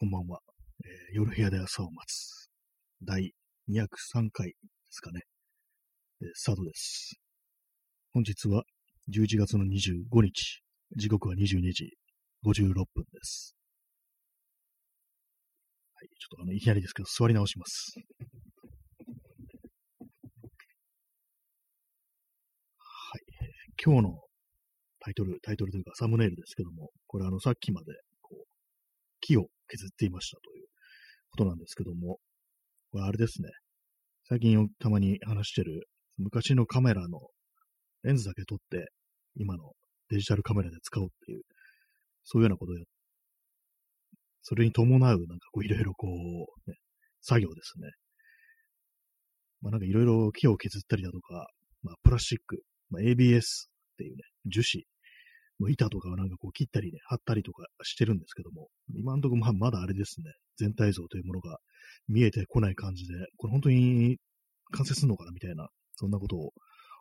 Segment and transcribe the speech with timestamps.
[0.00, 0.40] こんばんは。
[0.82, 2.48] えー夜部屋で朝を待つ。
[3.02, 3.34] 第
[3.68, 4.54] 203回で
[4.88, 5.20] すかね。
[6.22, 7.20] えースタートです。
[8.14, 8.62] 本日は
[9.14, 10.62] 11月の25日。
[10.96, 11.38] 時刻は22
[11.74, 11.98] 時
[12.46, 13.54] 56分です。
[15.92, 16.08] はい。
[16.18, 17.92] ちょっとあの、いきなりですけど、座り直します。
[22.78, 23.20] はい。
[23.42, 24.20] えー今日の
[25.00, 27.92] タイトル、タイトルというかサムネイルですけども、これあの、さっきまで、
[28.22, 28.46] こう、
[29.20, 30.66] 木を削っていましたという
[31.30, 32.18] ことなんですけども、
[32.90, 33.48] これあれですね。
[34.28, 35.88] 最近たまに話してる
[36.18, 37.20] 昔のカメラの
[38.02, 38.90] レンズだけ撮って
[39.36, 39.72] 今の
[40.08, 41.42] デジタルカメラで使おうっていう、
[42.24, 42.84] そういうようなことをや
[44.42, 46.76] それに伴うなんかこういろいろこう、ね、
[47.20, 47.90] 作業ですね。
[49.62, 51.46] まあなんかいろいろ木を削ったりだとか、
[51.82, 53.42] まあプラスチック、まあ ABS っ
[53.98, 54.84] ていうね、樹脂
[55.68, 61.58] 板とかをなんかこう切ったりね、貼ったりとかしてるんですけども、今のところままだあれですね、全体像というものが
[62.08, 64.16] 見えてこない感じで、これ本当に
[64.72, 66.52] 完成するのかなみたいな、そんなことを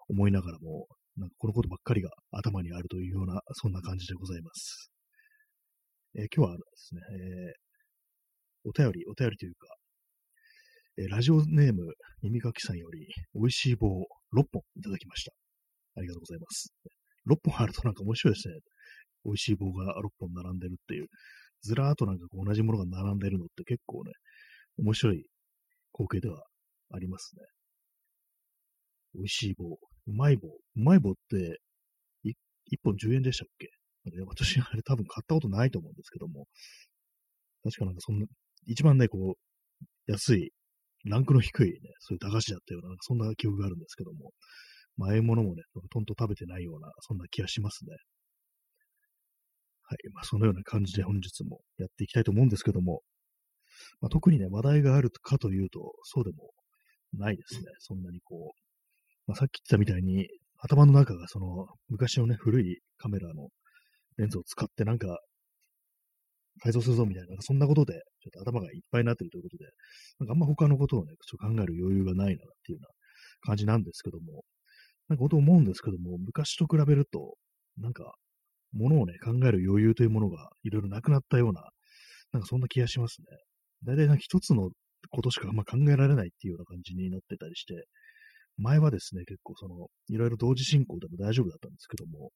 [0.10, 4.92] 思いながらも、なんかこのことばっかりが頭にあるというような、そんな感じでございます。
[6.16, 7.70] えー今日はですね、えー
[8.66, 9.68] お便り、お便りというか、
[10.98, 15.32] えーラジオネーム、耳かきさんより、美味しい棒6本いただきました。
[15.96, 16.74] ありがとうございます。
[17.30, 18.56] 6本あるとなんか面白いですね。
[19.26, 21.08] 美味しい棒が6本並んでるっていう、
[21.62, 24.12] ずらーっとなんかこう同じものが並んでるのって結構ね、
[24.78, 25.26] 面白い
[25.94, 26.44] 光景では
[26.92, 27.44] ありますね。
[29.16, 29.66] 美味しい棒、
[30.08, 30.48] うまい棒。
[30.48, 31.60] うまい棒って、
[32.24, 32.32] い
[32.72, 33.70] 1本10円でしたっけ？
[34.26, 36.48] 私、あれ多分買ったことないと思うんですけども、
[37.64, 38.26] 確かなんかそんな、
[38.66, 40.52] 一番ね、こう、安い、
[41.06, 44.32] ランクの低いね、そういう駄菓子だったような、なんかそんな記憶があるんですけども、
[45.00, 47.96] まあ、ああいものもね、ほとんど食べてないような、そんな気がしますね。
[49.84, 49.98] はい。
[50.14, 53.02] まあ、そのような感じで本日もやっていきたいと思うんですけども、
[54.02, 56.52] まあ、特にね、話題があるかというと、そうでも
[57.14, 57.64] ないですね。
[57.80, 58.60] そんなにこう、
[59.26, 60.28] まあ、さっき言ったみたいに、
[60.62, 63.48] 頭の中がその、昔のね、古いカメラの
[64.18, 65.18] レンズを使ってなんか、
[66.62, 69.66] 改造するぞみたいな、そんなことで、ちょっと頭がいっぱいになってるということで、
[70.20, 72.90] なんかあんま他のことをね、ちょっと考える余裕がないなっていうような
[73.48, 74.44] 感じなんですけども、
[75.10, 77.36] なんかこと思うんですけども、昔と比べると、
[77.78, 78.14] なんか、
[78.72, 81.70] ものをね、考える余裕というものがいろいろなくなったような、
[82.32, 83.26] なんかそんな気がしますね。
[83.84, 84.70] 大体なんか一つの
[85.10, 87.86] ことしかあんま考えられないっていうような感じになってたりして、
[88.58, 92.32] 前はですね、結構その、いろいろ同時進行でも大丈夫だったんですけども、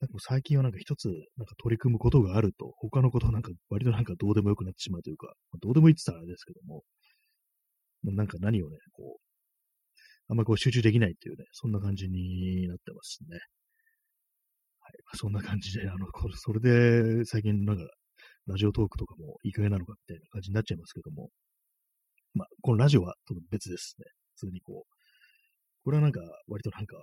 [0.00, 6.84] なんか最近はなんか一つ、なんか取り組むことがあると、他のことなんか割となんかどうでもよくなってしまうというか、どうでもいいって言ったらあれですけども、
[8.04, 9.31] なんか何をね、こう、
[10.28, 13.38] あんまこう集中できないっていうね、そんな感じになってますね。
[14.80, 14.92] はい。
[15.04, 17.84] まあ、そんな感じで、あの、これそれで最近なんか、
[18.46, 21.28] ラジオトークとかもいい加減なのかみたいな感じになっちゃいますけども、
[22.34, 24.06] まあ、このラジオは多分別ですね。
[24.36, 26.96] 普通にこう、これはなんか、割となんか、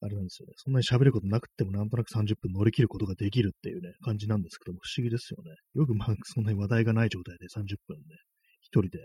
[0.00, 0.52] あれなんですよね。
[0.56, 5.50] そんなに喋ることなくてもなんとなく30分乗り切ることができるっていうね、感じなんですけども、不思議ですよね。
[5.74, 8.02] よくまあ、そんなに話題がない状態で30分ね、
[8.60, 8.98] 一人で、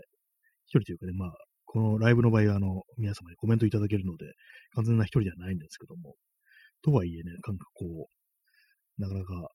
[0.66, 1.32] 一人というかね、まあ、
[1.74, 4.26] このライブの場合は、あの、皆様にコメントいただけるので、
[4.76, 6.14] 完全な一人ではないんですけども、
[6.82, 9.48] とはいえね、なんかこう、なかなか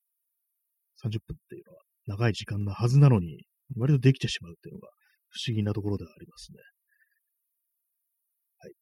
[1.02, 3.46] 30分っていうのは長い時間なはずなのに、
[3.78, 4.90] 割とできてしまうっていうのが
[5.30, 6.58] 不思議なところではありますね。
[8.58, 8.74] はい。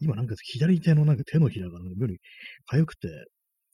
[0.00, 2.18] 今なんか左手のなんか手のひらがなんか妙に
[2.72, 3.08] 痒くて、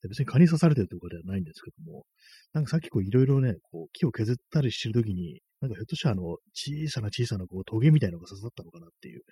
[0.06, 2.04] 別に蚊に刺されてるとかではないんですけども、
[2.53, 9.26] なんかさっきこういろいろね、こう木を削ったりしてるときに、なんかひょっとしたらあの、小さな小さなこうトゲみたいなのが刺さったのかなっていう、ちょっ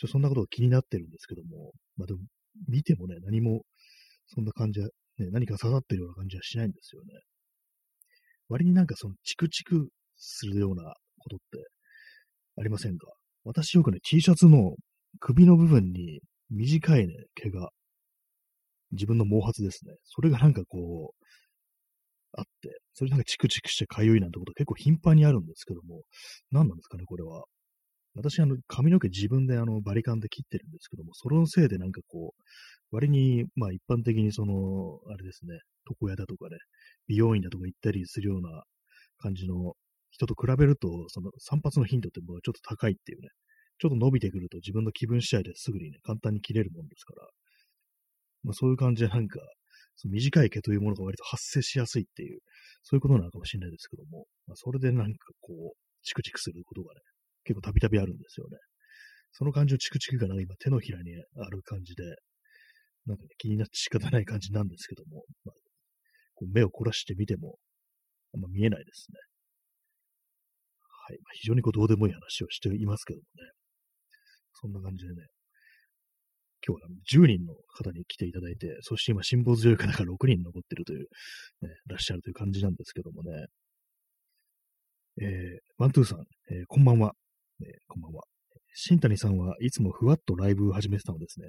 [0.00, 2.20] とそんなことが気になってるんですけども、まあでも、
[2.68, 3.62] 見てもね、何も、
[4.26, 7.08] そんな感じは、ね、何か刺さってるような感じはしないんですよね。
[8.48, 11.44] 割になんかそのチクチクするようなことって
[12.58, 13.06] ありませんか？
[13.44, 14.74] 私よくね、T シャツの
[15.18, 16.20] 首の部分に
[16.50, 17.70] 短いね、毛が、
[18.92, 19.94] 自分の毛髪ですね。
[20.04, 21.24] それがなんかこう、
[22.32, 26.02] あって、それなんかチクチクして痒いなんてこと結構頻繁にあるんですけども、
[26.50, 27.44] 何なんですかね、これは。
[28.14, 32.42] 私、あの、髪の毛自分であの、バリカンで切ってるんですけども、そのせいでなんかこう、
[32.96, 36.56] 割に、まあ一般的にその、あれですね、床屋だとかね、
[37.06, 38.64] 美容院だとか行ったりするような
[39.18, 39.74] 感じの
[40.10, 43.28] 人と比べると、その散髪の頻度ってもうちょっと高いっていうね、
[43.78, 47.28] ちょっと伸びてくると自分の気分次第ですぐにね、簡単に切れるもんですから、
[48.42, 49.40] まあそういう感じでなんか、
[50.08, 52.40] 短い毛というものが割と発生しやすいっていう、
[52.82, 57.00] そういうことなのかもしれないですけども、まあ、それでなんかこう、チクチクすることがね、
[57.44, 58.58] 結構たびたびあるんですよね。
[59.32, 62.02] その感じのチクチクがなんか今手のひらにある感じで、
[63.06, 65.54] なんかね、気になって仕方ない感じなんですけども、まあ、
[66.34, 67.56] こう目を凝らしてみても、
[68.34, 69.18] あんま見えないですね。
[71.10, 71.18] はい。
[71.18, 73.50] まあ、非常にこうどうでもいい話をしていますけどもね。
[74.54, 75.26] そんな感じでね。
[76.66, 81.08] 今日は10人の方に来ていただいて、そして今、辛抱強い方が6人残ってるという、
[81.62, 83.46] ね、らっしゃるという感じなんですけどもね。
[85.22, 86.20] えー、ワントゥーさん、
[86.50, 87.12] えー、こんばんは。
[87.60, 88.22] えー、こんばんは。
[88.74, 91.48] 新谷さんはいつもふわっとライブを始めてたのですね。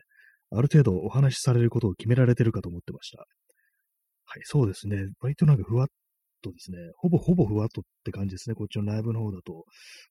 [0.52, 3.20] ある程度お話しされることを決められてるかと思ってました。
[3.20, 3.26] は
[4.38, 4.98] い、そうですね。
[5.20, 5.88] 割となんかふわっ
[6.42, 8.56] とですね、ほぼほぼふわっとって感じですね。
[8.56, 9.66] こっちのライブの方だと。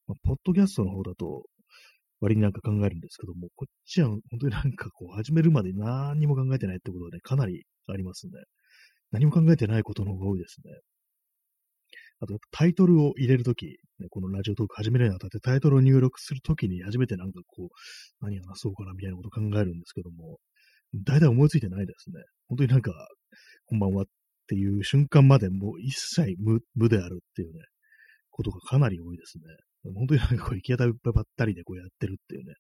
[0.07, 1.45] まあ、ポッドキャストの方だと、
[2.21, 8.33] 割になんか考えるんですけども、こっちは本当になんかこう、始めるまで何にも考えてないってことがね、かなりありますね。
[9.11, 10.81] 何も考えてないことの方が多いですね。
[12.21, 13.67] あと、タイトルを入れるとき、
[13.99, 20.39] ね、このラジオトーク始めるにあたってタイトルを入力するときに初めてなんかこう、何話そうかなみたいなことを考えるんですけども、
[20.95, 22.23] 大体思いついてないですね。
[22.49, 22.93] 本当になんか、
[23.67, 24.07] こんばんはっ
[24.49, 27.61] ていう瞬間までもう一切無無であるっていうね、
[28.31, 29.45] ことがかなり多いですね。
[29.85, 32.55] 本当になんかこう、行き当たりばったりでこうやってるっていうね、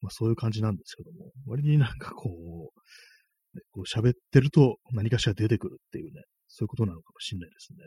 [0.00, 7.78] まあそういう感じなんですけども、割になんかこう、ね、こう喋ってると何かしら出てくるっていうね、そういうことなのかもしれないですね。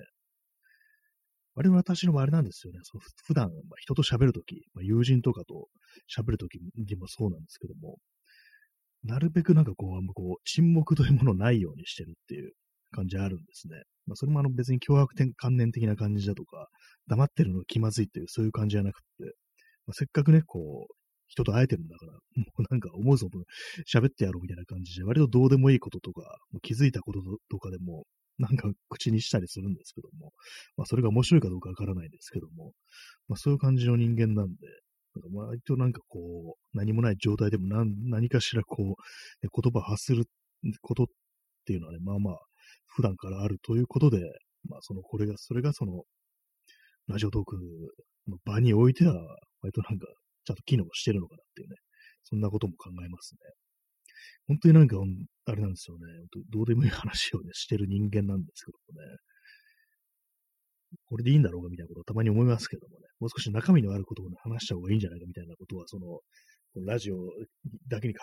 [1.56, 2.80] あれ私のあれなんですよね。
[2.84, 5.68] その普段、まあ、人と喋るとき、まあ、友人とかと
[6.10, 7.98] 喋るときにもそうなんですけども、
[9.04, 12.54] なるべくなんかこう、こう沈黙というものないようにしてるっていう
[12.92, 13.82] 感じあるんですね。
[14.12, 16.68] まあ、それもあの別に脅迫観念的な感じだとか、
[17.08, 19.06] 黙ってるの気まずいっていう、そういう感じじゃなくて、
[19.88, 20.94] まあ、せっかくね、こう、
[21.28, 22.20] 人と会えてるんだから、も
[22.60, 23.40] うなんか思うぞと
[23.90, 26.24] 喋ってやろうみたいな感じで、割とどうでもいいこととか、
[26.62, 28.04] 気づいたこととかでも、
[28.38, 30.34] なんか口にしたりするんですけども、
[30.76, 32.74] まあそれが面白いかどうかわからないですけども、
[33.30, 34.68] まあそういう感じの人間なんで、
[35.16, 38.86] なんか割となんかこう、何もない状態でも何何かしらこう、
[39.42, 40.26] 言葉発する
[40.82, 41.06] ことっ
[41.66, 42.38] ていうのはね、まあまあ、
[42.88, 44.20] 普段からあるということで、
[44.70, 46.04] まあその、これが、それがその、
[47.08, 47.58] ラジオトーク
[48.28, 49.14] の場においては、
[49.62, 50.08] 割となんか、
[50.46, 51.76] ちゃんと機能してるのかなっていうね、
[52.24, 53.40] そんなことも考えますね。
[54.48, 54.98] 本当になんか、
[55.46, 56.04] あれなんですよね。
[56.52, 59.18] どうでもいい話をね、してる人間なんですけどもね。
[61.06, 63.06] これでいいんだろうかみたいなことをたまに思いますけどもね。
[63.20, 66.20] もう少し中身のあることを、ね、話した方がいいんじゃないかみたいなことは、その、
[66.86, 67.18] ラジオ
[67.88, 68.14] だけに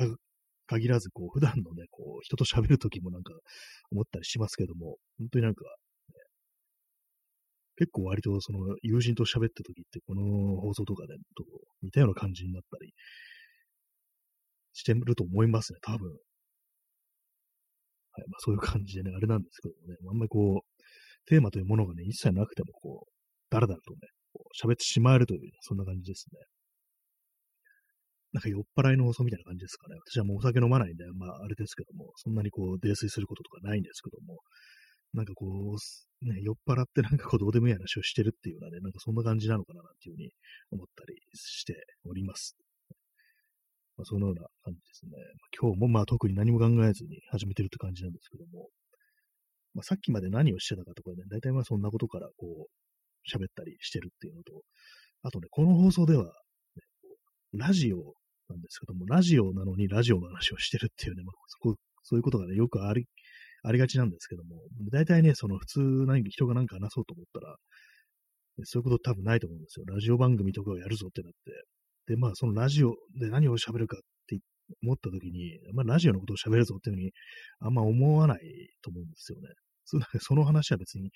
[0.69, 3.33] 限らず、こう、普段のね、こう、人と喋るときもなんか
[3.91, 6.15] 思ったりしますけども、本当になんか、ね、
[7.77, 11.45] 結構割とその友人と喋ったときって、この放送とかで、と
[11.83, 12.93] 似たような感じになったり
[14.75, 16.09] してると思いますね、多分。
[16.11, 16.15] は
[18.23, 23.11] い、まあそういう感じでね、あれなんですけどもね、あんまりこう、テーマというものがね、一切なくても、こう、
[23.51, 24.01] だらだらとね、
[24.63, 26.41] 喋ってしまえるという、ね、そんな感じですね。
[28.39, 29.97] なんか酔っ払いの放送みたいな感じですかね。
[30.07, 34.39] 私はもうお酒飲まないんで、まああれですけども、そんなにこう泥酔することとかないんですけども、
[35.13, 40.31] なんかこう、ね、酔っ払ってなんかこうどうでもいい話をしてるっていうのはね、なんかそんな感じなのかなっていうふうに
[40.71, 41.75] 思ったりして
[42.05, 42.55] おります。
[43.97, 45.11] まあ、そのような感じですね。
[45.61, 48.69] 今日もまあ特に何も考えずに始めてるって感じなんですけども、
[49.75, 54.63] まあ、さっきまで何をしてたかとかね、大体まあそんなことからこう喋ったりしてるっていうのと、
[55.23, 56.33] あとね、この放送では、
[57.53, 58.15] ラジオ
[58.49, 63.07] なんですけども、ラジオなのにラジオの話をしてるっていうね、まあ、そこそういうことがね、よくあり、
[63.63, 64.57] ありがちなんですけども、
[64.93, 67.57] 大体ね、その普通何人が何か話そうと思ったら、
[68.65, 69.87] そういうこと多分ないと思うんですよ。
[69.87, 71.39] ラジオ番組とかをやるぞってなって。
[72.15, 74.39] で、まあ、そのラジオで何を喋るかって
[74.83, 77.13] 思った時に、まあ、ラジオのことを喋るぞっていうふうに、
[77.61, 78.41] あんま思わない
[78.83, 79.49] と思うんですよね。
[80.21, 81.11] その話は別に、ね、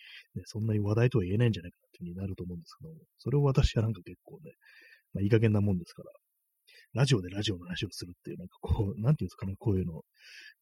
[0.46, 4.52] そんなに話題とは言えないんじゃないかなっていうふうになると思うんですけども、それを私はなんか結構ね、
[5.12, 6.10] まあ、いい加減なもんですから、
[6.94, 10.02] ラジオでラジオの話をするっていう、なんかこう、なんていうんですかね、こういうの、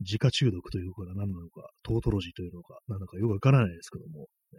[0.01, 4.59] 自家中毒というか何なのか、トートロジーというのか、なんだかよくわからないですけども、ね、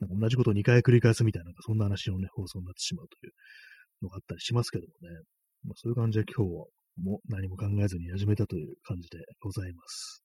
[0.00, 3.32] なんか同じことを2回繰り返すみたいな、なんかそんな話のね、放送になってしまうという
[4.02, 5.16] のがあったりしますけどもね、
[5.64, 6.66] まあ、そういう感じで今日は
[7.02, 10.22] もう何も考えずに始めたという感じでございます。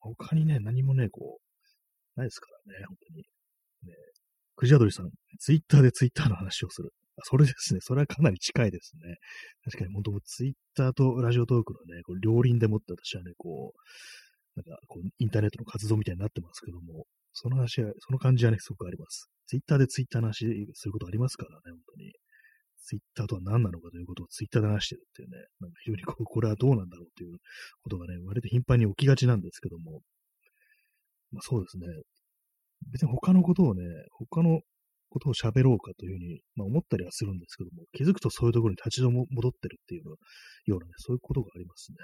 [0.00, 3.24] 他にね、何もね、こう、ないですからね、本当に。
[3.84, 3.94] ね、
[4.56, 6.90] クジアドリさん、ツイッターでツイッターの話をする。
[7.24, 7.80] それですね。
[7.80, 9.16] それはかなり近いですね。
[9.64, 13.78] 確かに、本当ツイッターとラジオトークのね、こう両輪でもって私はね、こう、
[14.56, 19.30] なんか、こう、インターネットの活動みたいになってますけども、その話は、その感じはね、すごくあります。
[19.46, 22.12] ツイッターでツイッターの話することありますからね、本当に。
[22.86, 27.36] ツイッターとは何なのかということをツイッターで話してるっていうね、なんか非常にここれはどうなんだろうっていう
[27.82, 30.02] ことがね、割と頻繁に起きがちなんですけども、
[31.32, 31.86] まあそうですね。
[32.92, 34.60] 別に他のことをね、他の
[35.08, 40.04] ことを喋ろうかというふうに、まあ、思ったりはするんですけども、気づくとそういうところに立ち戻ってるっていう
[40.66, 41.96] ようなね、そういうことがありますね。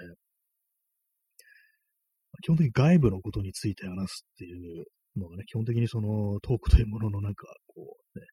[2.41, 8.25] 基本的に外部のことについて話すっていうのがね、基本的にそのトークというもののなんか、こうね、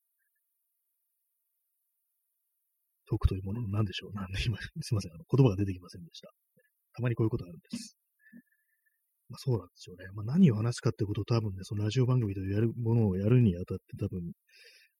[3.06, 4.14] トークというものの何でしょう。
[4.14, 6.30] なんで今、すいません、あの言葉が出てきませんでした。
[6.94, 7.99] たまにこういうことがあるんです。
[9.30, 10.04] まあ、そうなんですよね。
[10.14, 14.20] まあ、何を話すかってことを多分ね、そのラジオ番組とやるものをやるにあたって多分、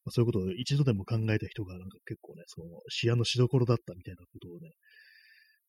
[0.06, 4.70] まあ、そういうことを一度でも考えた人がなんか結構ね、その視野のしどころだったみたいなことをね、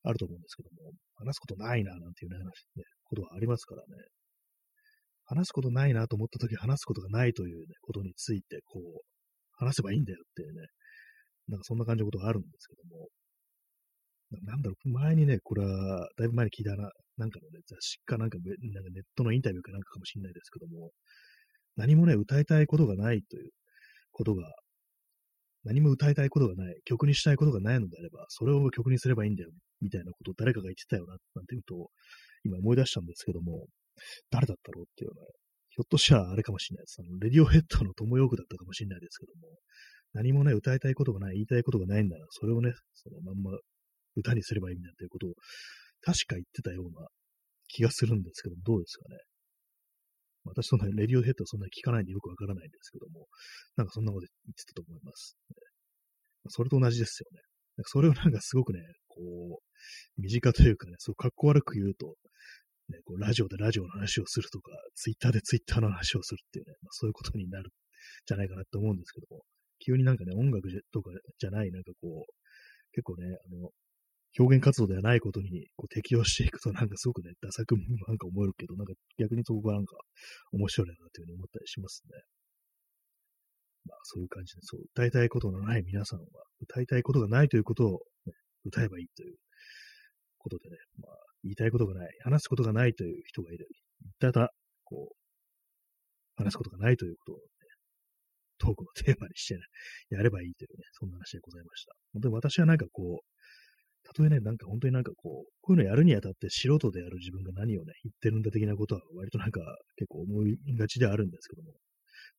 [0.03, 3.88] あると思うんですけども、話すことないな、なんていうね、話、ね、ことはありますからね。
[5.25, 9.01] 話すことないなと思ったとき、話すことがないという、ね、ことについて、こう、
[9.58, 10.68] 話せばいいんだよっていうね、
[11.48, 13.08] なんかそんな感じのことがあるんですけども、
[14.44, 20.91] なんだろう、前にね、これは、だいぶ前に聞いたな、なんかのね、雑誌かなんかなんかネットのインタビューかなんかかもしれないですけども、
[21.75, 23.51] 何もね、歌いたいことがないという
[24.12, 24.44] ことが、
[25.63, 29.51] 何も歌いたいことがない、曲にしたいことがないのであれば、それを曲にすればいいんだよ、
[29.82, 31.89] みたいなことを誰かが言ってたよな、なんていうと、
[32.44, 33.68] 今思い出したんですけども、
[34.32, 35.27] 誰だったろうっていうのは、
[35.70, 36.98] ひょっとしたらあれかもしれないです。
[37.00, 39.48] あの、レディオヘッドのトモヨークだったかもしれないですけども、
[40.13, 43.51] 何もね、歌いたいことがない、言いたいことがないんなら、それをね、そのまんま
[44.15, 45.34] 歌にすればいいんだということを、
[46.01, 47.08] 確か言ってたような
[47.67, 49.17] 気がするんですけど、どうですかね。
[50.43, 53.27] 私そんなレディオヘッドはそんなに聞かないんでよくわからないんですけども、
[53.77, 55.38] なんかそんなこと言ってたと思います。
[56.50, 57.41] それと同じですよね。
[57.86, 62.15] それをなんかすごくね、こう、身近というかね、そうかっこ悪く言うと、
[62.89, 67.70] ね、こうラジオでラジオの話をするとか、ツイッターでツイッターの話をするっていうね、まあ、そういうことになる
[68.25, 69.43] じゃないかなって思うんですけども、
[69.86, 72.34] 急になんかね、音楽とかじゃない、なんかこう、
[72.93, 73.70] 結構ね、あの、
[74.40, 77.76] 表現活動ではないことにこう適応していくとなんかすごくね、ダサく
[78.08, 79.96] なんか思えるけど、なんか逆にそこがなんか
[80.54, 82.22] 面白いなというふうに思ったりしますね。
[83.86, 86.26] まあそういう感じで、そう、歌いたいことのない皆さんは、
[86.62, 87.92] 歌いたいことがないということを、
[88.26, 88.34] ね、
[88.64, 89.36] 歌えばいいという
[90.38, 93.68] ことでね、まあ言いたいことがない、話すことがないという人がいる。
[94.20, 94.52] ただ、
[94.84, 95.16] こう、
[96.36, 97.42] 話すことがないということを、ね、
[98.60, 99.62] トークのテーマにしてね、
[100.10, 101.94] やればいいというね、そんな話でございました。
[102.14, 103.31] 本当に私はなんかこう、
[104.12, 109.62] たとえね、なんか本当になんかこう、こういうのやるにあたって素人である自分が何をね、言ってるんだ的なことは割となんか
[109.96, 111.72] 結構思いがちであるんですけども、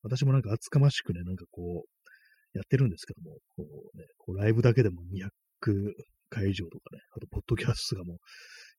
[0.03, 3.65] 私もなんか厚かましくね、なんかこう、やってるんですけども、こ
[3.95, 5.31] うね、こうライブだけでも200
[6.29, 8.19] 回以上とかね、あと、ポッドキャストがも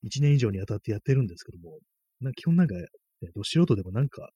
[0.04, 1.80] う1年以上にあたってやってるんですけども、
[2.22, 2.86] なんか基本なんか、ね、
[3.34, 4.30] ど素人でもなんか、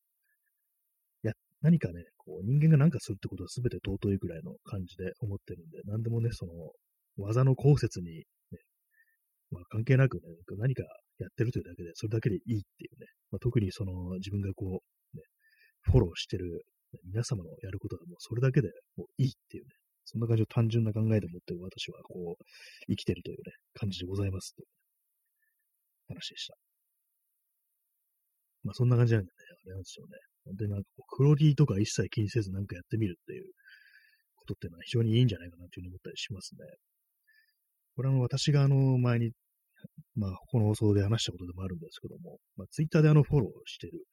[1.21, 6.51] や、何かね、こう人間がなんかするってことは全て尊いぐらいの感じで思ってるんで、なんでもね、その、
[7.17, 8.25] 技の後説に
[9.51, 10.21] まあ、関係なくね、
[10.57, 10.83] 何か
[11.19, 15.23] やってるというだけで、それだけでいいっていうね、まあ、特にその自分がこう、ね、
[15.81, 16.65] フォローしてる、
[17.11, 19.69] 皆様のやることはもうそれだけでもういいっていうね、
[20.05, 22.43] そんな感じの単純な考えでもって私はこう、
[22.87, 24.77] 生きてるというね、感じでございますという、ね
[26.07, 26.55] 話でした。
[28.63, 30.17] まあそんな感じなんでね、あれなんですよね。
[30.45, 33.51] 本当になんかこう、クロリーとか一切気にせずなんかやってみるっていう
[34.35, 36.63] ことっていうのは非常にいいんじゃないかなというふうに思ったりしますね。
[37.97, 39.31] これは私があの前に、
[40.15, 44.05] まあ、この放送で話したことでもあるんですけども、まあ、ツイッターであのフォローしてる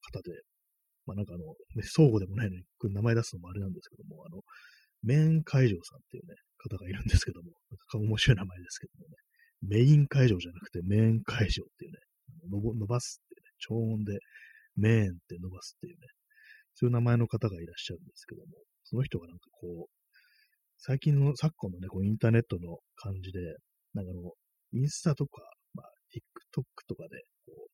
[0.00, 0.30] 方で、
[1.06, 1.44] まあなんかあの、
[1.74, 2.62] ね、相互でもないのに、
[2.94, 4.42] 名前出すのもあれなんですけども、あの、
[5.02, 9.16] メイン会場さんっていうね、方がいるんですけども、なんか面白い名前ですけどもね、
[9.66, 11.98] メイン会場じゃなくてメイン会場っていうね、
[12.78, 14.18] 伸ばすっていうね、超音で
[14.76, 16.06] メインって伸ばすっていうね、
[16.74, 20.01] そういう名前の方がいらっしゃるんですけども、その人がなんかこう、
[20.84, 23.38] 最近の、昨今のね、こうインターネットの感じで、
[23.94, 24.32] なんかあの、
[24.72, 25.40] インスタとか、
[25.74, 27.70] まあ、TikTok とかで、こう、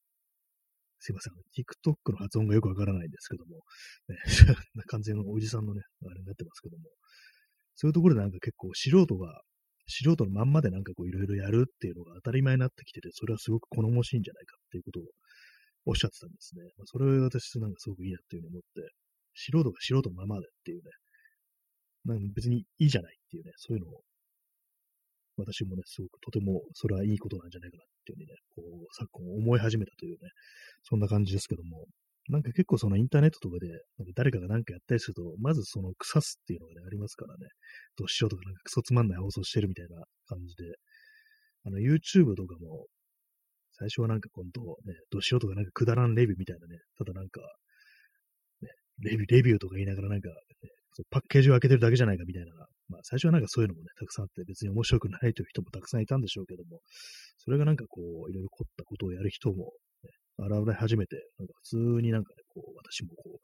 [0.99, 3.65] すいません、TikTok の発音がよくわからないんですけども、
[4.09, 4.17] ね、
[4.93, 6.85] 完全のおじさんのね、あれになってますけども、
[7.77, 9.41] そういうところでなんか結構素人が、
[9.87, 15.05] 素人のまんまでなんかこういろいろやるっていうのが当たり前になってきてて、それはすごく好もしいんじゃないかっていうことを
[15.87, 16.65] おっしゃってたんですね。
[16.77, 18.93] まあ、それを私なんかすごくいいなっていうふうに思って、
[19.33, 20.91] 素人が素人のままでっていうね、
[22.09, 24.01] なん別にいいじゃないっていうね、そういうのを、
[25.37, 30.31] 私もね、すごくとてもそれはいいことなんじゃないかなっていうふうにね、こう、昨今思い始めたというね、
[30.83, 31.87] そんな感じですけども、
[32.29, 37.47] なんか結構そのインターネットとかで、なんか誰かが何かやったりすると、まずその腐すっていうのがね、ありますからね、
[37.97, 40.65] どうしようとかなんかクソつまんない放送してるみたいな感じで、
[41.65, 42.87] あの YouTube とかも、
[43.73, 47.41] 最初はなんか今度ね、どうしようとかなんかくだらんレビューみたいなね、ただなんか、
[48.61, 50.35] ね、レビュー、レビューとか言いながらなんか、ね、
[51.11, 52.53] パッケージを開けてるだけじゃないかみたいな、
[52.89, 56.81] まあ最初はなんかそういうのもね、たくさんあって別に面白くないという人もたくさんいたんでしょうけども、
[57.39, 63.39] それがなんかこう、いろいろ凝ったことをやる人も、ね、現れ始めて、なんか普通になんかね、こう、私もこう、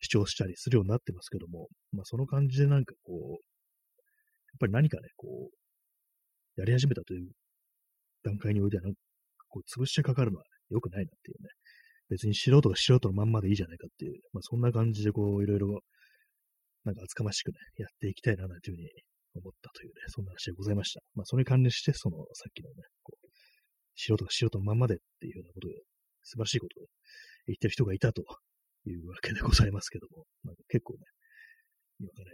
[0.00, 3.38] 主張したりするようになってますけども、まあその感じでなんかこう、やっ
[4.60, 7.30] ぱり何かね、こう、やり始めたという
[8.22, 8.98] 段階においては、なんか
[9.48, 11.48] こう、潰してかかるのは、ね、くないなっていうね、
[12.08, 15.80] 別に素人が素人のまんまでいいじゃないかっていう、まあそんな感じでこう、いろいろ、
[16.84, 18.88] なんか厚かましくね、やっていきたいな、なんていうふうに
[19.34, 21.00] 思ったというね、そんな話でございました。
[21.14, 23.28] まあそれに関連して、その、さっきのね、こう、
[23.94, 25.74] 素人が素人のままでっていうようなことで、
[26.22, 26.86] 素晴らしいことを
[27.46, 28.22] 言ってる人がいたと
[28.86, 31.00] いうわけでございますけども、なんか結構ね、
[32.00, 32.32] 今から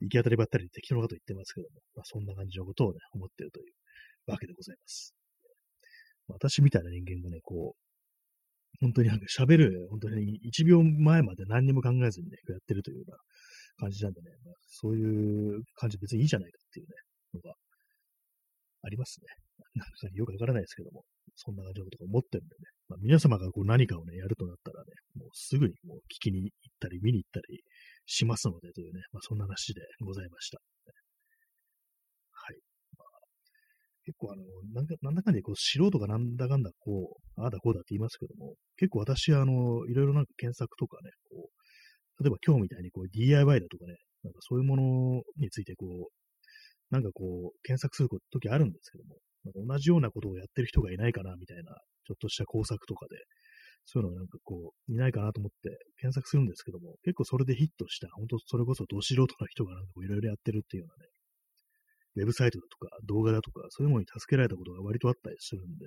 [0.00, 3.72] 行き当たりばったり適当なこと言ってますけども、まあそんな感じのことをね、思ってるという
[4.26, 5.14] わけでございます。
[6.28, 7.82] 私みたいな人間がね、こう、
[8.80, 13.16] 本当になんか喋る、本当に1秒前まで何にも考えずにね、やってるというような
[13.82, 16.94] 感じなんでね、まあ、そういう感じ別にいいじゃないかっていうね、
[17.34, 17.54] のが
[18.82, 19.26] ありますね。
[19.74, 27.62] なんかよくわからないですけども、そんな感じのことが思ってるんでね、まあ、皆様がこう何かをね、やるとなったらね、もうすぐにもう聞きに行ったり見に行ったり
[28.06, 30.58] しますのでというね、まあ、そんな話でございました。
[32.30, 32.58] はい。
[32.98, 33.08] まあ、
[34.04, 41.61] 結構あの、なんかなんだかんだこう素人がなんだかんだこう、ああだこうだって言いますけども、結構私あの、いろいろなんか検索とかね、こう、
[42.20, 51.72] 例えば今日みたいにこう DIY だとかね、なんかそういうものについてこう、なんかこう、検索する時あるんですけども、なんか同じようなことをやってる人がいないかな、みたいな、
[52.04, 53.16] ちょっとした工作とかで、
[53.86, 61.10] そういうのなんかこう、いないかなと思って検索するんですけども、結構それでヒットした、本当それこそど素人の人がなんかいろいろやってるっていうようなね、
[62.16, 65.86] ウェブサイトだとか動画だとか、そういうものに助けられたことが割とあったりするんで、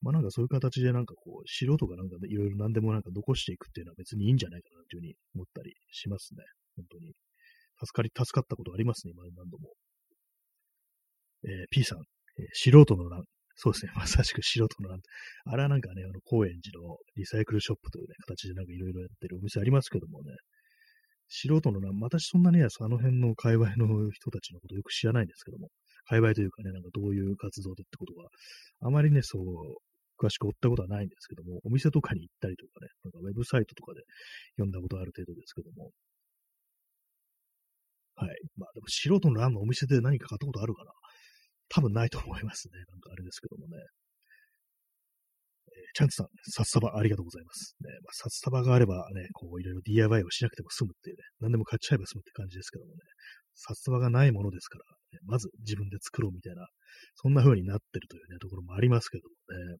[0.00, 6.44] まあなんかそういう形でなんかこう、素人がなんかいろいろ何でもなんか残していくっていうのは別にいいんじゃないかなというふうに思ったりしますね。
[6.76, 7.14] 本当に。
[7.80, 9.72] 助かり、助かったことありますね、今何度も。
[11.44, 11.98] えー、P さん、
[12.38, 13.24] えー、素人の欄。
[13.56, 13.92] そうですね。
[13.96, 15.00] まさしく素人の欄。
[15.44, 20.32] あれはなんかね、あの、高円寺のリサイクルショップというね、形でなんかいろいろやってるお店ありますけどもね、
[21.28, 25.70] 素人の欄、私そんなにあの辺の界隈の人たちのことよく知らないんですけども、
[26.08, 28.28] 界隈というかね、なんかどういう活動でってことは、
[28.80, 29.42] あまりね、そう、
[30.18, 34.02] 詳しく追ったことはないんですけども、お店とかに行ったりとかね、なんかウェブサイトとかで
[34.56, 35.90] 読んだことある程度ですけども、
[38.16, 38.28] はい。
[38.56, 40.92] まあでも素人の欄のお店で何か買ったことあるかな
[41.68, 42.78] 多分ないと思いますね。
[42.88, 43.74] なんかあれですけどもね。
[45.66, 47.74] えー、チャンツさん、札束ありがとうございます。
[47.82, 53.00] ね、まあ、札束があればね、こういろいろ DIY をしなくても済むっていうね、何でも買っちゃえば済むって感じですけどもね、
[53.54, 56.66] 札束がないものですから、ね、まず自分で作ろうみたいな、
[57.14, 59.34] そんな風になってるというね、ところもありますけども
[59.72, 59.76] ね。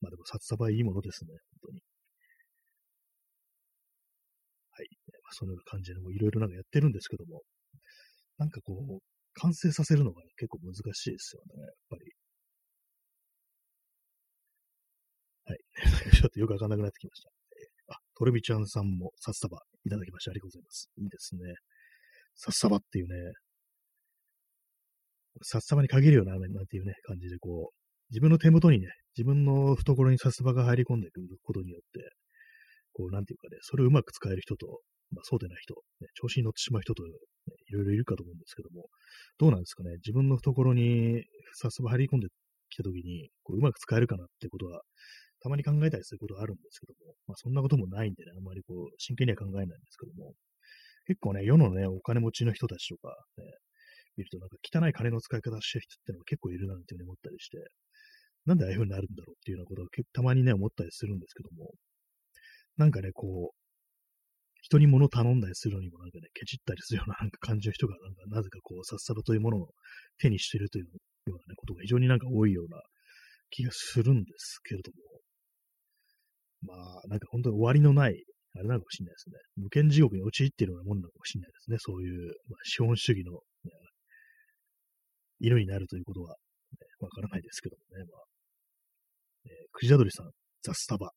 [0.00, 1.30] まあでも札束いいものですね、
[1.62, 1.80] 本当に。
[4.72, 4.88] はい。
[5.22, 7.42] まあ、そのような感じで、もういろいろなんかやってるんですけども、
[8.38, 9.00] なんかこう、
[9.34, 12.12] 完成させるのが、ね、結構難しいですよね、やっぱり。
[15.44, 15.58] はい。
[16.16, 17.30] ちょっとよくわかんなくなってきました。
[17.94, 20.90] あ、トレビちゃんさんも札束いただきましてありがとうございます。
[20.96, 21.54] いいですね。
[22.36, 23.14] 札束っていうね、
[25.42, 27.76] 札束に限るよな、なんていうね、感じでこう、
[28.10, 32.10] 自分の手元にね、自分の懐に札束が入り込んでくることによって、
[32.92, 34.80] こう、なんていうかね、それをうまく使える人と、
[35.12, 37.10] まあ、そうでない人、ね、調子に乗ってしまう人と、ね、
[37.68, 38.88] いろいろいるかと思うんですけども、
[39.38, 42.28] どうなんですかね、自分の懐に早速入り込んで
[42.70, 44.82] きたときに、こううまく使えるかなってことは、
[45.40, 50.34] たまに考えたりすることはあるんですけども、まあ、そんなこともないんでね、あんまりこう、真剣には考えないんですけども、
[51.06, 53.44] 結構ね、世のね、お金持ちの人たちとか、ね、
[54.16, 57.58] 見るとなんか汚い金の使い方してる人ってのが結構いるなって思ったりして、
[58.44, 61.72] なんでああいう風になるんだろうっていうようなことをたまにね、思ったりするんですけども、
[62.76, 63.56] なんかね、こう、
[64.62, 69.68] 人に物頼んだりするのにもなんかね、ケチったりするようななんか感じの人がなんかなぜかこう、さっさとというものを
[70.18, 70.90] 手にしているというよ
[71.26, 72.80] うな、ね、ことが非常になんか多いような
[73.50, 79.36] 気がするんですけれども、まあ、なんか本当に終わりのない、あれなのかもしれないですね。
[79.56, 81.76] 無権地獄に陥っているようなもんなのかもしれないですね。
[81.80, 83.38] そういう、まあ、資本主義の、ね、
[85.40, 88.04] 犬になるということは、ね、わからないですけどもね。
[88.10, 88.22] まあ、
[89.46, 90.30] えー、クジラドリさん、
[90.62, 91.10] ザスタバ。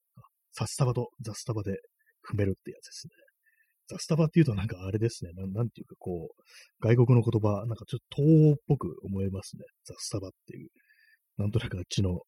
[0.54, 1.74] サスタバとザスタバで
[2.32, 3.12] 踏めるってやつですね。
[3.88, 5.32] ザスタバっていうとなんかあれですね。
[5.36, 6.42] ななんていうかこう、
[6.82, 9.66] 外国の言葉、なんかちょっと東欧っぽく思えますね。
[9.84, 10.70] ザスタバっていう。
[11.38, 12.22] なんとなくあっちの、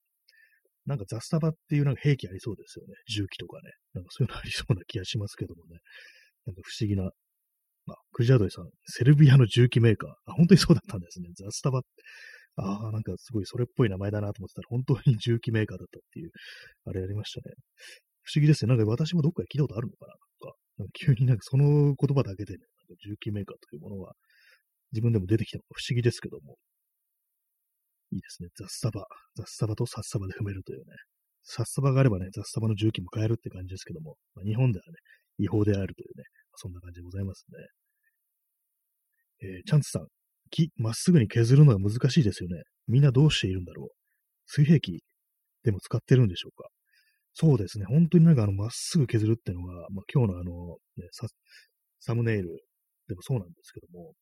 [0.88, 2.94] なんかザスタバっていうなんか兵器ありそうですよね。
[3.10, 3.72] 重機とかね。
[3.94, 5.80] なんかそういうのありそうな気がしますけどもね。
[6.46, 7.12] なんか不思議な。
[7.90, 10.10] あ、クジャドイさん、セルビアの重機メーカー。
[10.26, 11.28] あ、本当にそうだったんですね。
[11.36, 11.88] ザスタバって。
[12.56, 16.32] ああ、なんかすごいそれっぽい名前だなと思ってたら、本当に重機メーカーだったっていう、
[16.86, 17.56] あれありましたね。
[18.24, 18.70] 不思議ですね。
[18.70, 24.14] なんか私もどっかで聞いたことあるのかななんか、んか急になんかその言葉だけでね、なんか重機メーカーというものが
[24.92, 26.58] 自分でも出てきたのが不思議ですけども。
[28.12, 28.50] いいですね。
[28.56, 29.06] 雑サバ。
[29.36, 30.86] 雑サバとサッサバで踏めるというね。
[31.44, 34.94] サッサバがあればね、雑サバの重機も買えるって感じですけども、まあ、日本ではね、
[35.38, 36.24] 違法であるというね、
[36.56, 37.46] そんな感じでございます
[39.42, 39.50] ね。
[39.50, 40.08] えー、チャンツさん。
[40.50, 42.64] 木、まっすぐに削るのは難しいですよね。
[42.88, 43.88] みんなどうしているんだろう。
[44.46, 45.04] 水平器
[45.64, 46.70] でも使ってるんでしょうか。
[47.34, 47.86] そうですね。
[47.86, 51.28] 本当になんかあの、まっすぐ削るっていうのが、まあ、今日のあの、ね、サ
[52.00, 52.64] サムネイル
[53.08, 54.14] でもそうなんですけども、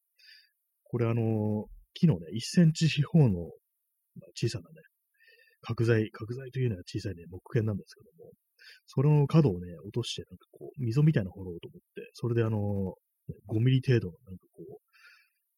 [0.83, 3.51] これあの、木のね、1センチ四方の、
[4.15, 4.81] まあ、小さなね、
[5.61, 8.31] 角材、角材というのは小さいね、木片なんですけども、
[8.87, 12.95] それの角をね、落として、なんかこう、溝みたいな掘ろうと思って、それであの、
[13.47, 14.63] 5ミリ程度のなんかこ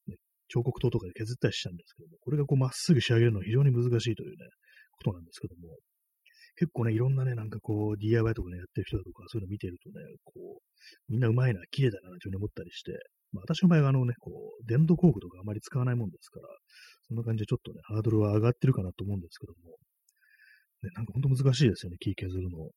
[0.08, 0.17] う、ね、
[0.48, 4.48] 彫刻刀とかで削ったりしたんですけども、これがこうまっすぐ仕上げるのは非常に難しいというね、
[5.04, 5.76] ことなんですけども、
[6.56, 12.98] 結構ね、いろんなね、なんかこう、DIY とかね、やってる人だとか、そういうの見てるとね、こう、みんな上手いな、綺麗だな、というふうに思ったりして、
[13.32, 16.48] まあ私の場合はあのね、こう、電動工具とかあまり使わないもんですから、
[17.08, 19.78] そんな感じでちょっとね、ハードルは上がってるかなと思うんですけども、
[20.84, 22.70] ね、なんかほんと難しいですよね、木削るの。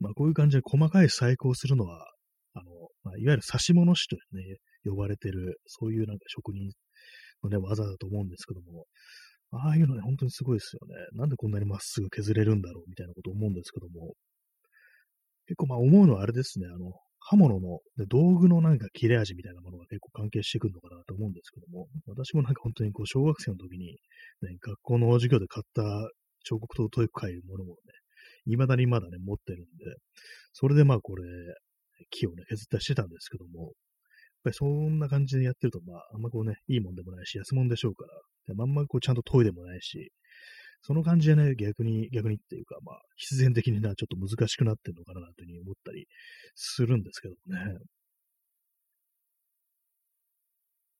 [0.00, 2.06] まあこういう感じで細かい細工をするのは、
[2.54, 2.70] あの、
[3.04, 6.70] まあ、いわゆる差し物師とね、呼ばれてる、そういうなんか職人
[7.42, 8.86] のね、技だと思うんですけども、
[9.50, 10.94] ああいうのね、本当にすごいですよね。
[11.12, 14.14] なんでこんなにまっすぐ削れるんだろうみたいなこと思うんですけども、
[15.46, 16.92] 結構まあ思うのはあれですね、あの、
[17.30, 23.98] 刃物の道具のなんか切れ味みたいなものが結構関係してくるのかなと思うんですけども、私もなんか本当にこう小学生の時に、
[24.42, 25.82] ね、学校の授業で買った
[26.44, 27.76] 彫刻刀というかいうものもね、
[28.46, 29.96] 未だにまだね、持ってるんで、
[30.54, 31.24] それでまあこれ、
[32.10, 33.72] 木をね、削ったりしてたんですけども、やっ
[34.44, 38.12] ぱりそんな感じでやってると、まあ、あんまこうね、いいもんでもないし、安物でしょうから、
[38.46, 40.12] でまんまこうちゃんと研いでもないし、
[40.82, 46.06] その感じでね、逆に、逆にっていうか、まあ、必然的にな、ちょっと難しくなってんのかな、というふうに思ったり
[46.54, 47.78] するんですけどね。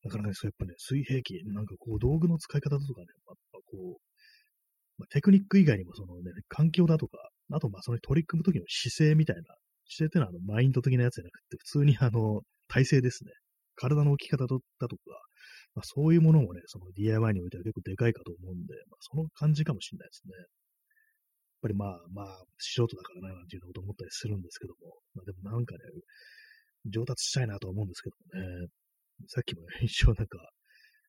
[0.05, 4.01] なかなかね、そうやっぱね、水平器、なんかこう、道具の使い方とかね、やっぱこう、
[4.99, 7.19] まあ、テクニック以外にもそのね、環境だとか、
[7.53, 9.43] あとまあその取り組む時の姿勢みたいな、
[9.89, 13.33] 姿勢っていうのはあのマインド的なやつじゃなくて、普通にあの、体勢ですね。
[13.77, 14.61] 体の置き方だとか、
[15.79, 20.35] まあ、そういうものもね、その DIY においては結構でかいかと思うんで、まあ、その感じかもしれないですね。
[20.35, 20.47] やっ
[21.63, 25.87] ぱりまあまあ、素人だからな、なんていうこと思ったりするんですけども、まあでもなんかね、
[26.91, 28.67] 上達したいなと思うんですけどもね、
[29.31, 30.39] さっきも、ね、 一応なんか、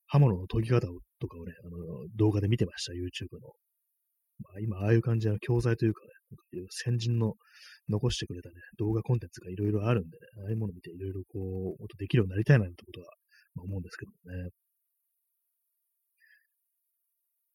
[0.05, 3.49] 刃物の研ぎ方とかをね、あの、動画で見てました、YouTube の。
[4.41, 6.13] まあ今、ああいう感じの教材というかね、
[6.69, 7.34] 先人の
[7.89, 13.08] 残してくれたね、動画コンテンツがいろいろあるんでね、ああいうものを見ていろいろこう、音できるようになりたいなってことは、
[13.62, 14.50] 思うんですけどね。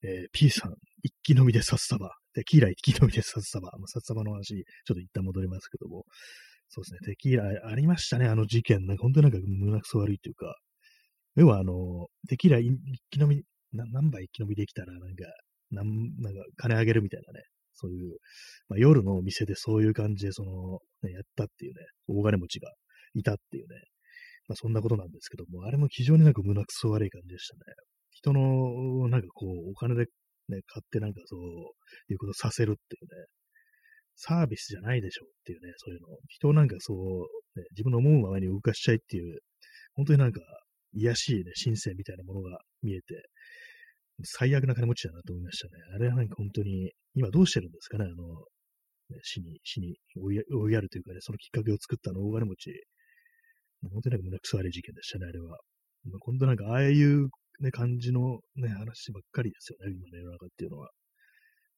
[0.07, 2.11] えー、P さん、一気飲みで札束。
[2.35, 3.71] テキーラ一気飲みで札束。
[3.79, 6.05] まあ、札束の話、ちょっと一旦戻りますけども。
[6.69, 8.87] そうですね、テキーラありましたね、あの事件。
[8.87, 10.57] なんか本当になんか胸くそ悪いというか。
[11.37, 12.77] 要はあの、テキーラ一
[13.11, 15.25] 気飲み、何杯一気飲みできたら、なんか、
[15.71, 15.87] なん
[16.19, 18.19] なんか金あげるみたいなね、そういう、
[18.69, 22.73] まあ、夜のお店でそういう感じで、その、ね、やったっていうね、大金持ちが
[23.15, 23.83] いたっていうね、
[24.49, 27.61] まあ、そんなことなんですけども、あれも非常になんか胸くそ悪い感じでしたね。
[28.11, 30.07] 人の、なんかこう、お金で
[30.49, 33.27] ね、買ってなんかそういうことさせるっていうね、
[34.17, 36.09] サービスじゃないでしょうっていうね、そういうの。
[36.29, 39.41] 人をなんかそう、ね、自分の思うままに動かしちゃいっていう、
[39.95, 40.41] 本当になんか、
[40.93, 43.03] 癒しいね、神聖みたいなものが見えて、
[44.23, 45.73] 最悪な金持ちだなと思いましたね。
[45.95, 48.45] あれはなんか本当に、今どうしてるんですかね、あの、
[49.23, 50.33] 死に、死に追
[50.71, 52.71] いやるというかね、そのきっかけを作ったの大金持ち。
[53.91, 55.59] 本当になんか胸くそ悪い事件でしたね、あれは。
[56.05, 57.29] まあ、本当なんかああいう
[57.61, 60.91] ね、感じのね、話ばっかりですよね、今の世の中っていうのは。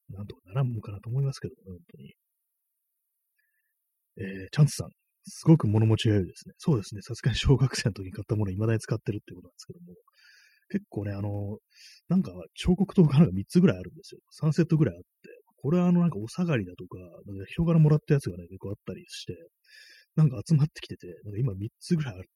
[0.09, 2.15] なんとかならんのかなと思いますけどね、本当に。
[4.19, 4.89] えー、チャンスさん。
[5.29, 6.55] すごく物持ちが良いですね。
[6.57, 7.03] そうですね。
[7.03, 9.95] さすがに小学生の時に買ったものを未だに使ってるってことなんですけども。
[10.69, 11.59] 結構ね、あの、
[12.09, 14.21] なんか彫刻刀がなんか3つぐらいあるんですよ。
[14.41, 15.07] 3セットぐらいあって。
[15.59, 19.35] これはあのなんかお下がりだとか、なんか人からもらったやつがね、結構あったりして、
[20.17, 22.27] なんか集まってきてて、なんか今3つぐらいあって、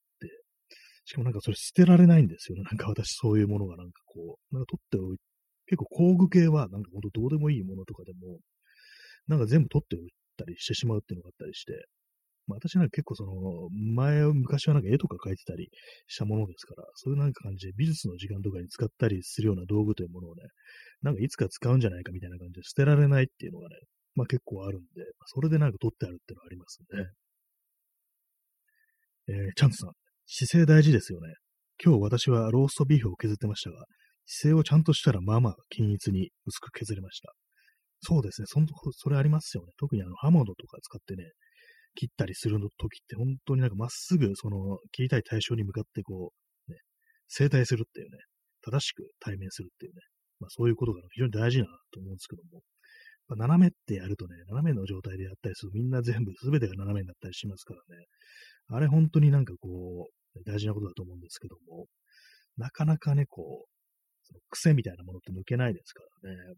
[1.05, 2.63] しかもなんかそれ捨てられないんですよね。
[2.71, 5.25] なんか私そういうものがなんかこう、なんか取っておいて、
[5.67, 8.41] 結構工具系はなんかほんとどうでもいいものとかでも、
[9.29, 11.87] なんか全部取っておいたりしてしまうっていうのがあったりして、
[12.49, 13.33] まあ、私なんか結構その、
[13.71, 15.71] 前、昔はなんか絵とか描いてたり
[16.09, 20.43] したものですから、そういうなんか感じで美術の時間とかに使ったりするような道具というものをね、
[21.03, 23.77] なんかいつか使うんじゃないかみたいな感じで捨てられないっていうのがね、
[24.17, 27.07] まあ結構あるんで、それでなんか取ってあるっていうのはありますね。
[29.31, 29.93] えー、チャンツさん、
[30.27, 31.35] 姿勢大事ですよね。
[31.83, 33.85] 今日私はローストビーフを削ってましたが、
[34.27, 37.33] 姿勢をちゃんとしたらまあまあ均一に薄く削れました。
[38.01, 38.47] そうですね。
[38.49, 39.71] そんそれありますよね。
[39.79, 41.31] 特にあの刃物とか使ってね、
[41.95, 46.33] 切ったりするの時って本当になんかまっすぐその切りたい対象に向かってこ
[46.69, 46.79] う、ね、
[47.29, 48.19] 正対するっていうね、
[48.65, 50.01] 正しく対面するっていうね、
[50.41, 52.63] まあそういうことが非常に大事だなと思うんですけども、
[53.29, 58.05] ま、斜めってやるとね、斜めの状態でやったりするとみんな全部、すべてが斜めになったりしますからね、
[58.73, 61.87] あれ本当になんかこう、大事なことだと思うんですけども、
[62.57, 63.69] なかなかね、こう、
[64.25, 66.55] その癖みたいなものって抜けないですからね。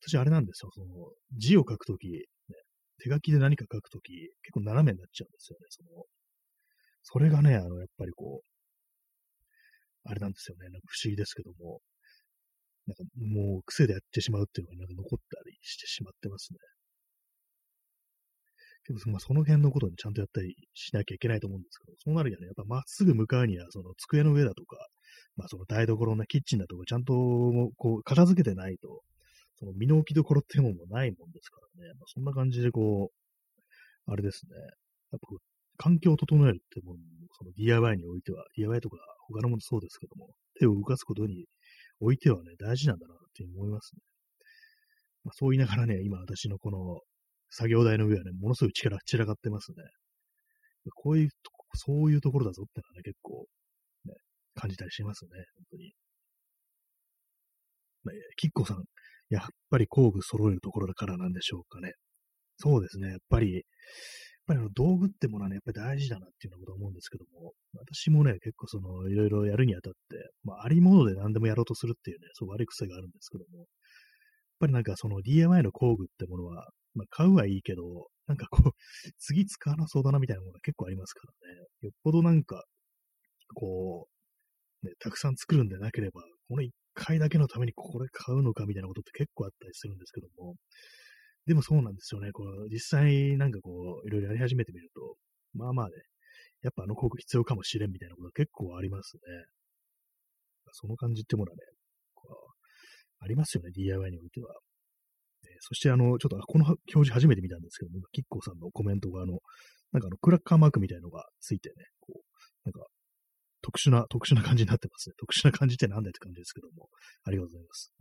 [0.00, 0.86] 私あれなんですよ、その、
[1.36, 2.24] 字を書くとき、ね、
[3.02, 6.04] 手書きで何か書くとき、結構斜めになっちゃうんですよね、その、
[7.02, 8.48] それがね、あの、やっぱりこう、
[10.04, 11.80] あれなんですよね、なんか不思議ですけども、
[12.86, 16.58] なんかもう癖でやってしまうっていうのがなんか残ったりしてしまってますね。
[19.06, 24.76] まあ、その辺のことにちゃんとやったりしなきゃいけないと思うんですけど、そうなるにはね、やっぱまっすぐ向かうには、その机の上だとか、
[25.36, 27.12] まあその台所のキッチンだとか、ちゃんと
[27.76, 29.02] こう片付けてないと、
[29.56, 34.56] その身の置きどころってものもないもんですからね、まあ、そんな感じでこう、あれですね、
[35.12, 35.28] やっぱ
[35.76, 37.04] 環境を整えるっていうものも、
[37.38, 38.96] その DIY においては、DIY とか
[39.28, 41.46] 他のものそうですけども、手を動かすことに
[42.00, 44.00] おいてはね、大事なんだなって思いますね。
[45.24, 47.00] まあ、そう言いながらね、今私のこの
[47.50, 49.76] 作業台の上はね、ものすごい力散らかってますね。
[50.94, 51.36] こういうと、
[51.74, 53.46] そういうところだぞってのはね、結構、
[54.06, 54.14] ね、
[54.54, 55.92] 感じたりしますね、本当に。
[58.04, 58.84] まあ、キッコさん、
[59.28, 61.92] やっぱり工具揃えるところだからなんでしょうかね。
[62.56, 63.62] そうですね、やっぱり、やっ
[64.46, 73.66] ぱりあの道具ってものはね、やっぱり大事だなっていうようなこと思うんですけども、私もね、結構その、いろいろやるにあたって、まあ、ありもので何でもやろうとするっていうね、そう悪い癖があるんですけども、やっ
[74.60, 78.72] ぱりなんかその DMI の工具ってものは、まあ、買うはいいけど、なんかこう、
[79.18, 81.66] 次使わなそうだなみたいなものが結構ありますからね。
[81.82, 82.64] よっぽどなんか、
[83.54, 84.08] こ
[84.82, 90.56] う、ね、たくさん作るんでなければ、この一回だけのためにこれ買うのかみたいなことって結構あったりするんですけども、
[91.46, 92.32] でもそうなんですよね。
[92.32, 95.16] この実際なんかこう、いろいろやり始めてみると、
[95.54, 95.94] まあまあね、
[96.62, 99.20] やっぱあの工具必要かもしれんみたいなことが結構ありますね。
[100.72, 101.62] その感じってものはね、
[102.14, 104.54] こうありますよね、DIY においては。
[105.60, 109.38] そしてあの、ちょっとこの表示初めて見たんですけども、キッコーさんのコメントがあの、
[109.92, 112.22] なんかあの、クラッカーマークみたいのがついてね、こう、
[112.64, 112.86] なんか、
[113.62, 115.14] 特殊な、特殊な感じになってますね。
[115.18, 116.88] 特殊な感じってなんだって感じですけども。
[117.24, 117.92] ありがとうございます。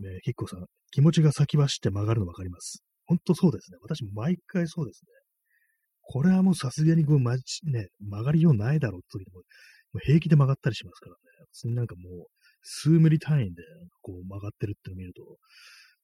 [0.00, 2.82] ね、ねキッコーさん、気持ちが先走って曲がるのわかります。
[3.06, 3.78] 本当そうですね。
[3.82, 5.12] 私毎回そうですね。
[6.02, 9.42] これはもうさすがにこう、まね、曲がりようないだろうって時でも、も
[9.94, 11.18] う平気で曲がったりしますからね。
[11.52, 12.26] 普通になんかもう、
[12.62, 13.62] 数ミリ単位で
[14.02, 15.22] こう曲がってるってのを見ると、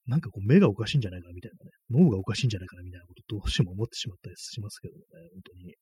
[0.06, 5.00] なんかこう目がおかしいんじゃないかなみたいなね、脳がおかしいんじゃないかなみたいなことどうしても思ってしまったりしますけどね、
[5.32, 5.74] 本当に。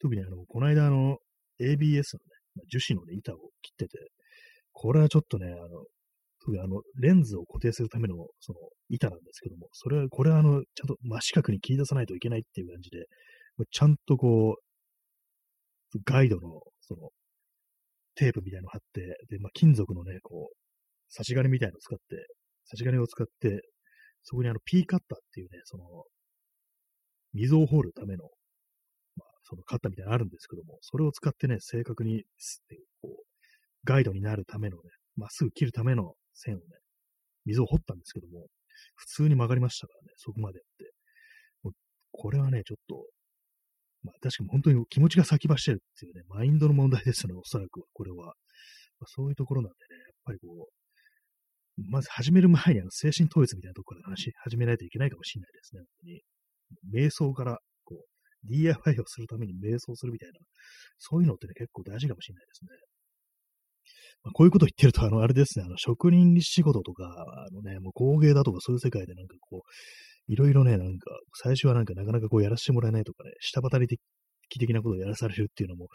[0.00, 1.18] 特にあの、この間あの、
[1.60, 2.02] ABS のね、
[2.56, 3.98] まあ、樹脂のね、板を切ってて、
[4.72, 5.84] これはちょっとね、あの、
[6.40, 8.58] 特にあの、レンズを固定するための、その、
[8.90, 13.06] 板なんですけども、それは、これはあの、ちゃんと真四角に切り出さないといけないっていう感じで、
[13.70, 17.10] ちゃんとこう、ガイドの、その、
[18.14, 20.56] テープみたいの貼って、で、まあ、金属のね、こう、
[21.08, 22.26] 差し金みたいのを使って、
[22.66, 23.62] 差し金を使って、
[24.22, 25.84] そこにあの P カッターっていうね、その、
[27.34, 28.24] 溝を掘るための、
[29.16, 32.22] まあ、そのカッターみたいなのあるんですけども、それを使ってね、正確に、
[33.02, 33.24] こう、
[33.84, 34.82] ガイドになるためのね、
[35.16, 36.64] まっすぐ切るための線をね、
[37.44, 38.46] 溝を掘ったんですけども、
[38.96, 40.92] 普通に曲がりましたからね、そこまでやって。
[41.62, 41.72] もう
[42.12, 43.04] これはね、ちょっと、
[44.02, 48.34] まあ確かに本当に気持ちが先走ってるっていうね、マインドの問題ですよね、おそらくは、これは。
[49.00, 50.83] まあ、そういうところなんでね、やっぱりこう、
[51.76, 55.80] まず始める前にあの精神統一みたいなところから話し始めないといけないかもしれないですね。
[55.80, 56.22] 本当に
[57.06, 60.38] 瞑想から、こう、DIY をするために瞑想するみたいな、
[60.98, 62.68] そういうのってね、結構大事かもしれないですね。
[64.22, 74.00] まあ、こういうこと言ってると、あの、あれですね、あの、職人仕事とか、あのね、もう工芸だとかそういう世界でなんかこう、いろいろね、なんか、最初はなんかなかなかこうやらせてもらえないとかね、下働り的
[74.48, 75.88] 的なことをやらされるっていうのも、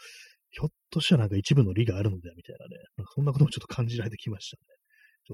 [0.51, 4.78] ひょっとしたらなんか一部の利があるのではみたいなね、なんかそんなこともちょっと感じられてきましたね。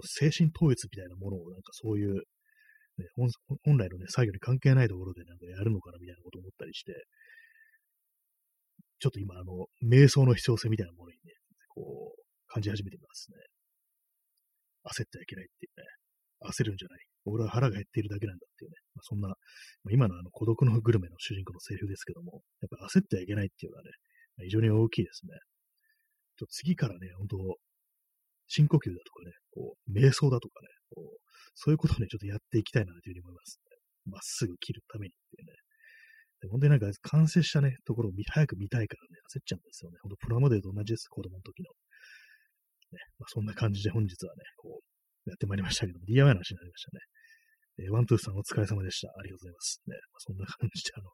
[0.04, 6.94] 精神統一みたいなものを、なんかそういう、ね、本来のね、作業に関係ないところでなんかやるのかなみたいなことを思ったりして、
[9.00, 11.34] ちょっと今、あの、瞑想の必要性みたいなものにね、
[11.70, 13.38] こう、感じ始めてますね。
[14.86, 15.86] 焦ってはいけないっていうね、
[16.48, 17.00] 焦るんじゃない。
[17.26, 19.38] 俺は腹が減っているだけなんだっていうね、まあ、そんな、まあ、
[19.92, 23.90] 今のあの孤独のグルメの主人公のセリフですけども、やっぱ焦ってはいけないっていうのはね、
[24.44, 25.34] 非常に大きいですね。
[26.38, 27.38] と次からね、本当
[28.48, 31.20] 深呼吸だとかね、こう、瞑想だとかね、こう、
[31.56, 34.12] そういうことをね、ちょっとやっていきたいなというふうに思いますね。
[34.12, 35.54] まっすぐ切るためにっていうね。
[36.42, 39.98] で本当になんか完成したね、ところを早く見たいからね、焦っちゃうんですよね。
[40.02, 41.72] ほんとプラモデルと同じです、子供の時の。
[42.92, 47.02] ね、まあ、そんな感じで本日はね、こう、やってまいりましたけども、DIY の話になりましたね。
[47.88, 49.10] えー、ワントゥーさんお疲れ様でした。
[49.10, 49.82] ありがとうございます。
[49.88, 51.10] ね、まあ、そんな感じで、あの、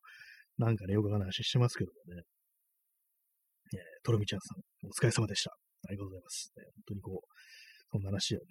[0.67, 2.21] なんかね、よくわかんない話してますけどもね。
[3.73, 5.55] えー、トロミちゃんさん、お疲れ様でした。
[5.87, 6.51] ありがとうございます。
[6.57, 7.27] ね、本当にこう、
[7.91, 8.45] そんな話をね、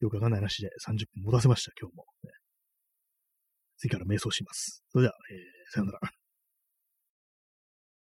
[0.00, 2.30] よくわかんない話で30分持たせました、今日も、ね。
[3.78, 4.82] 次から瞑想します。
[4.90, 6.17] それでは、えー、さよなら。